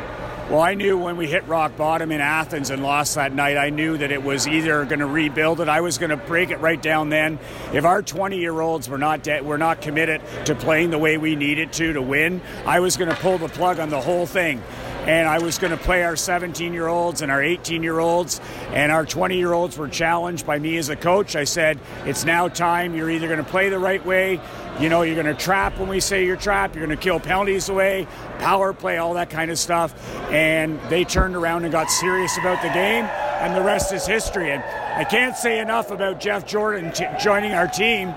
Well, 0.50 0.60
I 0.60 0.74
knew 0.74 0.98
when 0.98 1.16
we 1.16 1.26
hit 1.28 1.48
rock 1.48 1.78
bottom 1.78 2.12
in 2.12 2.20
Athens 2.20 2.68
and 2.68 2.82
lost 2.82 3.14
that 3.14 3.32
night, 3.32 3.56
I 3.56 3.70
knew 3.70 3.96
that 3.96 4.12
it 4.12 4.22
was 4.22 4.46
either 4.46 4.84
going 4.84 5.00
to 5.00 5.06
rebuild 5.06 5.62
it. 5.62 5.68
I 5.70 5.80
was 5.80 5.96
going 5.96 6.10
to 6.10 6.18
break 6.18 6.50
it 6.50 6.58
right 6.58 6.80
down 6.80 7.08
then. 7.08 7.38
If 7.72 7.86
our 7.86 8.02
20 8.02 8.38
year 8.38 8.60
olds 8.60 8.86
were 8.86 8.98
not 8.98 9.22
de- 9.22 9.40
were 9.40 9.56
not 9.56 9.80
committed 9.80 10.20
to 10.44 10.54
playing 10.54 10.90
the 10.90 10.98
way 10.98 11.16
we 11.16 11.36
needed 11.36 11.72
to 11.72 11.94
to 11.94 12.02
win, 12.02 12.42
I 12.66 12.80
was 12.80 12.98
going 12.98 13.08
to 13.08 13.16
pull 13.16 13.38
the 13.38 13.48
plug 13.48 13.80
on 13.80 13.88
the 13.88 14.00
whole 14.02 14.26
thing 14.26 14.62
and 15.06 15.28
I 15.28 15.38
was 15.38 15.58
going 15.58 15.70
to 15.70 15.76
play 15.76 16.02
our 16.02 16.16
17 16.16 16.72
year 16.72 16.88
olds 16.88 17.22
and 17.22 17.30
our 17.30 17.42
18 17.42 17.82
year 17.82 18.00
olds, 18.00 18.40
and 18.70 18.90
our 18.90 19.06
20 19.06 19.36
year 19.36 19.52
olds 19.52 19.78
were 19.78 19.88
challenged 19.88 20.46
by 20.46 20.58
me 20.58 20.76
as 20.76 20.88
a 20.88 20.96
coach. 20.96 21.36
I 21.36 21.44
said, 21.44 21.78
It's 22.04 22.24
now 22.24 22.48
time. 22.48 22.94
You're 22.94 23.10
either 23.10 23.28
going 23.28 23.42
to 23.42 23.50
play 23.50 23.68
the 23.68 23.78
right 23.78 24.04
way, 24.04 24.40
you 24.80 24.90
know, 24.90 25.02
you're 25.02 25.14
going 25.14 25.26
to 25.26 25.34
trap 25.34 25.78
when 25.78 25.88
we 25.88 26.00
say 26.00 26.26
you're 26.26 26.36
trapped, 26.36 26.74
you're 26.74 26.84
going 26.84 26.96
to 26.96 27.02
kill 27.02 27.18
penalties 27.18 27.68
away, 27.70 28.06
power 28.40 28.74
play, 28.74 28.98
all 28.98 29.14
that 29.14 29.30
kind 29.30 29.50
of 29.50 29.58
stuff. 29.58 29.94
And 30.30 30.78
they 30.90 31.04
turned 31.04 31.34
around 31.34 31.64
and 31.64 31.72
got 31.72 31.90
serious 31.90 32.36
about 32.36 32.60
the 32.62 32.68
game, 32.68 33.04
and 33.04 33.54
the 33.54 33.62
rest 33.62 33.92
is 33.94 34.06
history. 34.06 34.50
And 34.50 34.62
I 34.62 35.04
can't 35.04 35.34
say 35.34 35.60
enough 35.60 35.90
about 35.90 36.20
Jeff 36.20 36.46
Jordan 36.46 36.92
t- 36.92 37.06
joining 37.18 37.52
our 37.52 37.66
team 37.66 38.08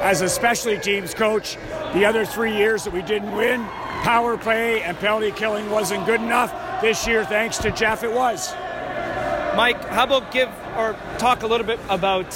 as 0.00 0.20
a 0.20 0.28
specialty 0.28 0.80
teams 0.80 1.14
coach. 1.14 1.56
The 1.94 2.04
other 2.04 2.24
three 2.24 2.56
years 2.56 2.84
that 2.84 2.92
we 2.92 3.02
didn't 3.02 3.36
win, 3.36 3.64
power 4.02 4.36
play 4.36 4.82
and 4.82 4.96
penalty 4.98 5.30
killing 5.32 5.70
wasn't 5.70 6.04
good 6.06 6.20
enough. 6.20 6.52
This 6.80 7.06
year, 7.06 7.24
thanks 7.24 7.58
to 7.58 7.70
Jeff, 7.70 8.02
it 8.02 8.12
was. 8.12 8.54
Mike, 9.56 9.84
how 9.86 10.04
about 10.04 10.30
give 10.30 10.48
or 10.76 10.96
talk 11.18 11.42
a 11.42 11.46
little 11.46 11.66
bit 11.66 11.80
about 11.88 12.30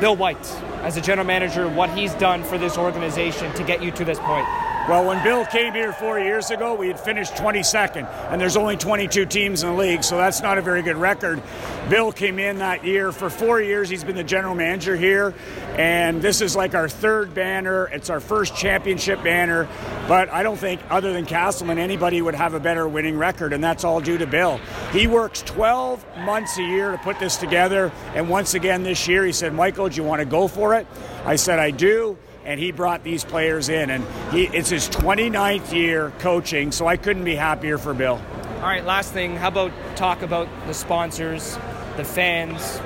Bill 0.00 0.14
White 0.14 0.46
as 0.82 0.96
a 0.96 1.00
general 1.00 1.26
manager, 1.26 1.68
what 1.68 1.90
he's 1.90 2.14
done 2.14 2.44
for 2.44 2.58
this 2.58 2.76
organization 2.76 3.52
to 3.54 3.64
get 3.64 3.82
you 3.82 3.90
to 3.92 4.04
this 4.04 4.18
point? 4.20 4.46
Well, 4.88 5.04
when 5.04 5.22
Bill 5.22 5.44
came 5.44 5.74
here 5.74 5.92
four 5.92 6.18
years 6.18 6.50
ago, 6.50 6.72
we 6.72 6.88
had 6.88 6.98
finished 6.98 7.34
22nd, 7.34 8.08
and 8.30 8.40
there's 8.40 8.56
only 8.56 8.78
22 8.78 9.26
teams 9.26 9.62
in 9.62 9.68
the 9.68 9.76
league, 9.76 10.02
so 10.02 10.16
that's 10.16 10.40
not 10.40 10.56
a 10.56 10.62
very 10.62 10.80
good 10.80 10.96
record. 10.96 11.42
Bill 11.90 12.10
came 12.10 12.38
in 12.38 12.56
that 12.60 12.86
year. 12.86 13.12
For 13.12 13.28
four 13.28 13.60
years, 13.60 13.90
he's 13.90 14.02
been 14.02 14.16
the 14.16 14.24
general 14.24 14.54
manager 14.54 14.96
here, 14.96 15.34
and 15.76 16.22
this 16.22 16.40
is 16.40 16.56
like 16.56 16.74
our 16.74 16.88
third 16.88 17.34
banner. 17.34 17.88
It's 17.88 18.08
our 18.08 18.18
first 18.18 18.56
championship 18.56 19.22
banner, 19.22 19.68
but 20.08 20.30
I 20.30 20.42
don't 20.42 20.56
think, 20.56 20.80
other 20.88 21.12
than 21.12 21.26
Casselman, 21.26 21.76
anybody 21.76 22.22
would 22.22 22.34
have 22.34 22.54
a 22.54 22.60
better 22.60 22.88
winning 22.88 23.18
record, 23.18 23.52
and 23.52 23.62
that's 23.62 23.84
all 23.84 24.00
due 24.00 24.16
to 24.16 24.26
Bill. 24.26 24.58
He 24.92 25.06
works 25.06 25.42
12 25.42 26.02
months 26.20 26.56
a 26.56 26.62
year 26.62 26.92
to 26.92 26.98
put 26.98 27.18
this 27.18 27.36
together, 27.36 27.92
and 28.14 28.30
once 28.30 28.54
again 28.54 28.84
this 28.84 29.06
year, 29.06 29.26
he 29.26 29.32
said, 29.32 29.52
Michael, 29.52 29.90
do 29.90 29.96
you 29.96 30.02
want 30.02 30.20
to 30.20 30.26
go 30.26 30.48
for 30.48 30.74
it? 30.76 30.86
I 31.26 31.36
said, 31.36 31.58
I 31.58 31.72
do 31.72 32.16
and 32.48 32.58
he 32.58 32.72
brought 32.72 33.04
these 33.04 33.24
players 33.24 33.68
in. 33.68 33.90
And 33.90 34.02
he, 34.32 34.44
it's 34.46 34.70
his 34.70 34.88
29th 34.88 35.70
year 35.70 36.10
coaching, 36.18 36.72
so 36.72 36.86
I 36.86 36.96
couldn't 36.96 37.24
be 37.24 37.34
happier 37.34 37.76
for 37.76 37.92
Bill. 37.92 38.18
All 38.56 38.62
right, 38.62 38.84
last 38.84 39.12
thing. 39.12 39.36
How 39.36 39.48
about 39.48 39.70
talk 39.96 40.22
about 40.22 40.48
the 40.66 40.72
sponsors, 40.72 41.58
the 41.98 42.04
fans, 42.04 42.80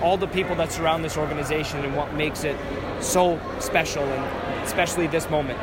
all 0.00 0.16
the 0.16 0.28
people 0.28 0.54
that 0.56 0.70
surround 0.70 1.04
this 1.04 1.16
organization, 1.16 1.84
and 1.84 1.96
what 1.96 2.14
makes 2.14 2.44
it 2.44 2.56
so 3.00 3.40
special, 3.58 4.04
and 4.04 4.64
especially 4.64 5.08
this 5.08 5.28
moment. 5.28 5.58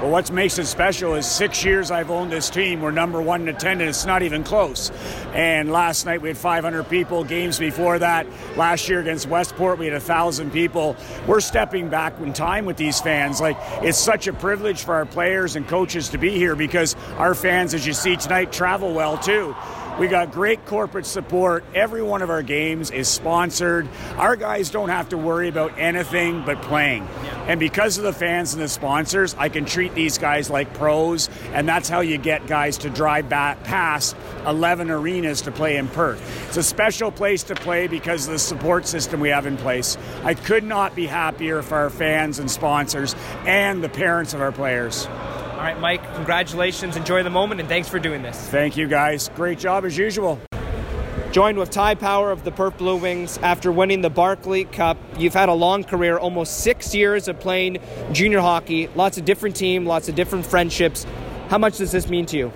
Well, 0.00 0.10
what 0.10 0.30
makes 0.30 0.58
it 0.58 0.66
special 0.66 1.14
is 1.14 1.24
six 1.24 1.64
years 1.64 1.90
I've 1.90 2.10
owned 2.10 2.30
this 2.30 2.50
team. 2.50 2.82
We're 2.82 2.90
number 2.90 3.22
one 3.22 3.40
in 3.40 3.48
attendance. 3.48 3.96
It's 3.96 4.06
not 4.06 4.22
even 4.22 4.44
close. 4.44 4.90
And 5.32 5.72
last 5.72 6.04
night 6.04 6.20
we 6.20 6.28
had 6.28 6.36
500 6.36 6.84
people. 6.90 7.24
Games 7.24 7.58
before 7.58 7.98
that, 7.98 8.26
last 8.58 8.90
year 8.90 9.00
against 9.00 9.26
Westport, 9.26 9.78
we 9.78 9.86
had 9.86 9.94
1,000 9.94 10.52
people. 10.52 10.96
We're 11.26 11.40
stepping 11.40 11.88
back 11.88 12.20
in 12.20 12.34
time 12.34 12.66
with 12.66 12.76
these 12.76 13.00
fans. 13.00 13.40
Like, 13.40 13.56
it's 13.82 13.96
such 13.96 14.26
a 14.26 14.34
privilege 14.34 14.84
for 14.84 14.94
our 14.94 15.06
players 15.06 15.56
and 15.56 15.66
coaches 15.66 16.10
to 16.10 16.18
be 16.18 16.32
here 16.32 16.54
because 16.54 16.94
our 17.16 17.34
fans, 17.34 17.72
as 17.72 17.86
you 17.86 17.94
see 17.94 18.16
tonight, 18.16 18.52
travel 18.52 18.92
well 18.92 19.16
too. 19.16 19.56
We 19.98 20.08
got 20.08 20.30
great 20.30 20.66
corporate 20.66 21.06
support. 21.06 21.64
Every 21.74 22.02
one 22.02 22.20
of 22.20 22.28
our 22.28 22.42
games 22.42 22.90
is 22.90 23.08
sponsored. 23.08 23.88
Our 24.16 24.36
guys 24.36 24.68
don't 24.68 24.90
have 24.90 25.08
to 25.08 25.16
worry 25.16 25.48
about 25.48 25.78
anything 25.78 26.44
but 26.44 26.60
playing. 26.60 27.08
And 27.46 27.58
because 27.58 27.96
of 27.96 28.04
the 28.04 28.12
fans 28.12 28.52
and 28.52 28.62
the 28.62 28.68
sponsors, 28.68 29.34
I 29.38 29.48
can 29.48 29.64
treat 29.64 29.94
these 29.94 30.18
guys 30.18 30.50
like 30.50 30.74
pros, 30.74 31.30
and 31.54 31.66
that's 31.66 31.88
how 31.88 32.00
you 32.00 32.18
get 32.18 32.46
guys 32.46 32.76
to 32.78 32.90
drive 32.90 33.30
back 33.30 33.64
past 33.64 34.14
11 34.46 34.90
arenas 34.90 35.40
to 35.42 35.50
play 35.50 35.78
in 35.78 35.88
Perth. 35.88 36.20
It's 36.48 36.58
a 36.58 36.62
special 36.62 37.10
place 37.10 37.44
to 37.44 37.54
play 37.54 37.86
because 37.86 38.26
of 38.26 38.32
the 38.32 38.38
support 38.38 38.86
system 38.86 39.20
we 39.20 39.30
have 39.30 39.46
in 39.46 39.56
place. 39.56 39.96
I 40.24 40.34
could 40.34 40.64
not 40.64 40.94
be 40.94 41.06
happier 41.06 41.62
for 41.62 41.76
our 41.76 41.90
fans 41.90 42.38
and 42.38 42.50
sponsors 42.50 43.14
and 43.46 43.82
the 43.82 43.88
parents 43.88 44.34
of 44.34 44.42
our 44.42 44.52
players. 44.52 45.08
All 45.66 45.72
right, 45.72 45.80
Mike, 45.80 46.14
congratulations. 46.14 46.96
Enjoy 46.96 47.24
the 47.24 47.30
moment, 47.30 47.58
and 47.60 47.68
thanks 47.68 47.88
for 47.88 47.98
doing 47.98 48.22
this. 48.22 48.38
Thank 48.50 48.76
you, 48.76 48.86
guys. 48.86 49.30
Great 49.34 49.58
job 49.58 49.84
as 49.84 49.98
usual. 49.98 50.40
Joined 51.32 51.58
with 51.58 51.70
Ty 51.70 51.96
Power 51.96 52.30
of 52.30 52.44
the 52.44 52.52
Perth 52.52 52.78
Blue 52.78 52.94
Wings 52.94 53.36
after 53.38 53.72
winning 53.72 54.00
the 54.00 54.08
Barclay 54.08 54.62
Cup. 54.62 54.96
You've 55.18 55.34
had 55.34 55.48
a 55.48 55.54
long 55.54 55.82
career, 55.82 56.18
almost 56.18 56.60
six 56.60 56.94
years 56.94 57.26
of 57.26 57.40
playing 57.40 57.78
junior 58.12 58.38
hockey, 58.38 58.86
lots 58.94 59.18
of 59.18 59.24
different 59.24 59.56
teams, 59.56 59.88
lots 59.88 60.08
of 60.08 60.14
different 60.14 60.46
friendships. 60.46 61.04
How 61.48 61.58
much 61.58 61.78
does 61.78 61.90
this 61.90 62.08
mean 62.08 62.26
to 62.26 62.36
you? 62.36 62.52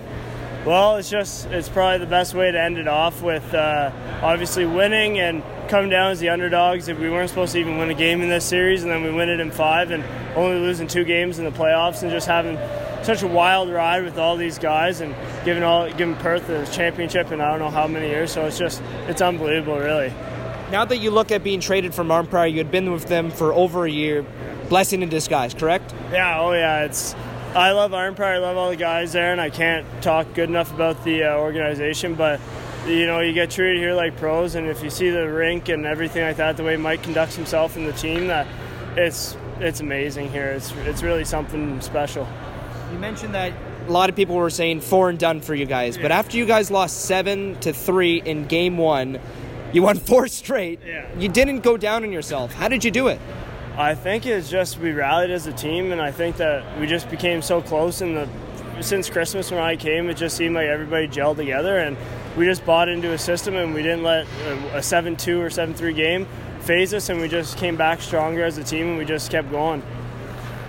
Well, 0.65 0.95
it's 0.95 1.09
just 1.09 1.47
it's 1.47 1.67
probably 1.67 1.97
the 1.97 2.09
best 2.09 2.33
way 2.33 2.49
to 2.49 2.61
end 2.61 2.77
it 2.77 2.87
off 2.87 3.21
with 3.21 3.53
uh, 3.53 3.91
obviously 4.21 4.65
winning 4.65 5.19
and 5.19 5.43
coming 5.67 5.89
down 5.89 6.11
as 6.11 6.21
the 6.21 6.29
underdogs. 6.29 6.87
If 6.87 6.97
we 6.97 7.09
weren't 7.09 7.27
supposed 7.27 7.51
to 7.53 7.59
even 7.59 7.77
win 7.77 7.89
a 7.89 7.93
game 7.93 8.21
in 8.21 8.29
this 8.29 8.45
series, 8.45 8.83
and 8.83 8.91
then 8.91 9.03
we 9.03 9.11
win 9.11 9.27
it 9.27 9.41
in 9.41 9.51
five, 9.51 9.91
and 9.91 10.01
only 10.37 10.61
losing 10.61 10.87
two 10.87 11.03
games 11.03 11.39
in 11.39 11.43
the 11.43 11.51
playoffs, 11.51 12.03
and 12.03 12.09
just 12.11 12.25
having 12.25 12.57
such 13.03 13.23
a 13.23 13.27
wild 13.27 13.69
ride 13.69 14.03
with 14.03 14.17
all 14.17 14.37
these 14.37 14.57
guys 14.57 15.01
and 15.01 15.15
giving 15.43 15.63
all 15.63 15.89
giving 15.91 16.15
Perth 16.15 16.47
the 16.47 16.65
championship 16.71 17.31
in 17.31 17.41
I 17.41 17.49
don't 17.51 17.59
know 17.59 17.69
how 17.69 17.87
many 17.87 18.07
years. 18.07 18.31
So 18.31 18.45
it's 18.45 18.57
just 18.57 18.81
it's 19.07 19.21
unbelievable, 19.21 19.79
really. 19.79 20.13
Now 20.71 20.85
that 20.85 20.97
you 20.97 21.11
look 21.11 21.31
at 21.31 21.43
being 21.43 21.59
traded 21.59 21.93
from 21.93 22.07
Arnprior, 22.09 22.51
you 22.51 22.59
had 22.59 22.71
been 22.71 22.91
with 22.91 23.07
them 23.07 23.29
for 23.29 23.53
over 23.53 23.85
a 23.85 23.91
year. 23.91 24.25
Blessing 24.69 25.01
in 25.01 25.09
disguise, 25.09 25.53
correct? 25.53 25.93
Yeah. 26.11 26.39
Oh 26.39 26.53
yeah. 26.53 26.85
It's 26.85 27.13
I 27.53 27.71
love 27.71 27.91
Arnprior. 27.91 28.35
I 28.35 28.37
love 28.37 28.57
all 28.57 28.69
the 28.69 28.77
guys 28.77 29.11
there, 29.11 29.31
and 29.33 29.41
I 29.41 29.49
can't 29.49 29.85
talk 30.01 30.33
good 30.33 30.47
enough 30.49 30.73
about 30.73 31.03
the 31.03 31.23
uh, 31.23 31.37
organization, 31.37 32.15
but. 32.15 32.39
You 32.87 33.05
know, 33.05 33.19
you 33.19 33.31
get 33.31 33.51
treated 33.51 33.77
here 33.77 33.93
like 33.93 34.17
pros, 34.17 34.55
and 34.55 34.65
if 34.65 34.81
you 34.83 34.89
see 34.89 35.11
the 35.11 35.31
rink 35.31 35.69
and 35.69 35.85
everything 35.85 36.23
like 36.23 36.37
that, 36.37 36.57
the 36.57 36.63
way 36.63 36.77
Mike 36.77 37.03
conducts 37.03 37.35
himself 37.35 37.75
and 37.75 37.85
the 37.85 37.93
team, 37.93 38.25
that 38.25 38.47
it's 38.97 39.37
it's 39.59 39.79
amazing 39.81 40.31
here. 40.31 40.47
It's 40.47 40.71
it's 40.85 41.03
really 41.03 41.23
something 41.23 41.79
special. 41.81 42.27
You 42.91 42.99
mentioned 42.99 43.33
that 43.35 43.53
a 43.87 43.91
lot 43.91 44.09
of 44.09 44.15
people 44.15 44.35
were 44.35 44.49
saying 44.49 44.81
four 44.81 45.09
and 45.09 45.17
done 45.17 45.41
for 45.41 45.55
you 45.55 45.65
guys, 45.65 45.97
but 45.97 46.11
after 46.11 46.37
you 46.37 46.45
guys 46.45 46.69
lost 46.69 47.05
seven 47.05 47.59
to 47.61 47.73
three 47.73 48.21
in 48.21 48.45
game 48.45 48.77
one, 48.77 49.19
you 49.71 49.81
won 49.81 49.97
four 50.09 50.27
straight. 50.27 50.79
Yeah. 50.85 51.07
You 51.17 51.29
didn't 51.29 51.59
go 51.61 51.77
down 51.77 52.03
on 52.03 52.11
yourself. 52.11 52.53
How 52.53 52.67
did 52.67 52.83
you 52.83 52.91
do 52.91 53.07
it? 53.07 53.19
I 53.77 53.95
think 53.95 54.25
it's 54.25 54.49
just 54.49 54.77
we 54.79 54.91
rallied 54.91 55.31
as 55.31 55.47
a 55.47 55.53
team, 55.53 55.91
and 55.91 56.01
I 56.01 56.11
think 56.11 56.37
that 56.37 56.77
we 56.79 56.85
just 56.85 57.09
became 57.09 57.41
so 57.41 57.61
close. 57.61 58.01
In 58.01 58.15
the 58.15 58.27
since 58.81 59.09
Christmas 59.09 59.51
when 59.51 59.61
I 59.61 59.75
came, 59.77 60.09
it 60.09 60.17
just 60.17 60.35
seemed 60.35 60.55
like 60.55 60.67
everybody 60.67 61.07
gelled 61.07 61.37
together, 61.37 61.77
and 61.77 61.95
we 62.35 62.45
just 62.45 62.65
bought 62.65 62.89
into 62.89 63.13
a 63.13 63.17
system, 63.17 63.55
and 63.55 63.73
we 63.73 63.81
didn't 63.81 64.03
let 64.03 64.27
a 64.73 64.83
seven-two 64.83 65.39
or 65.41 65.49
seven-three 65.49 65.93
game 65.93 66.27
phase 66.61 66.93
us, 66.93 67.09
and 67.09 67.21
we 67.21 67.27
just 67.27 67.57
came 67.57 67.77
back 67.77 68.01
stronger 68.01 68.43
as 68.43 68.57
a 68.57 68.63
team, 68.63 68.89
and 68.89 68.97
we 68.97 69.05
just 69.05 69.31
kept 69.31 69.49
going. 69.51 69.81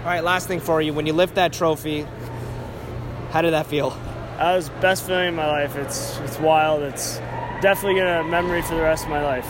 All 0.02 0.08
right, 0.08 0.24
last 0.24 0.48
thing 0.48 0.58
for 0.58 0.82
you. 0.82 0.92
When 0.92 1.06
you 1.06 1.12
lift 1.12 1.36
that 1.36 1.52
trophy, 1.52 2.04
how 3.30 3.40
did 3.40 3.52
that 3.52 3.66
feel? 3.66 3.90
That 4.36 4.56
was 4.56 4.68
best 4.80 5.06
feeling 5.06 5.28
in 5.28 5.36
my 5.36 5.46
life. 5.46 5.76
It's 5.76 6.18
it's 6.18 6.40
wild. 6.40 6.82
It's 6.82 7.18
definitely 7.60 8.00
gonna 8.00 8.24
memory 8.24 8.62
for 8.62 8.74
the 8.74 8.82
rest 8.82 9.04
of 9.04 9.10
my 9.10 9.22
life. 9.22 9.46